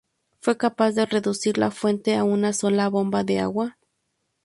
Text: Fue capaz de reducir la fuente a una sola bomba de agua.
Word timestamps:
Fue 0.39 0.57
capaz 0.57 0.93
de 0.93 1.05
reducir 1.05 1.59
la 1.59 1.69
fuente 1.69 2.15
a 2.15 2.23
una 2.23 2.53
sola 2.53 2.87
bomba 2.89 3.23
de 3.23 3.37
agua. 3.37 3.77